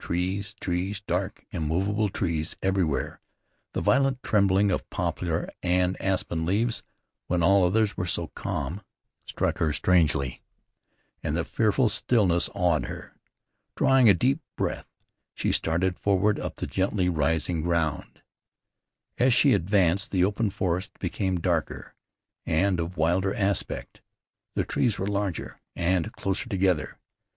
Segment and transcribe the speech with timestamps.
[0.00, 3.20] Trees, trees, dark, immovable trees everywhere.
[3.74, 6.82] The violent trembling of poplar and aspen leaves,
[7.28, 8.82] when all others were so calm,
[9.24, 10.42] struck her strangely,
[11.22, 13.14] and the fearful stillness awed her.
[13.76, 14.88] Drawing a deep breath
[15.32, 18.20] she started forward up the gently rising ground.
[19.16, 21.94] As she advanced the open forest became darker,
[22.44, 24.00] and of wilder aspect.
[24.56, 26.98] The trees were larger and closer together.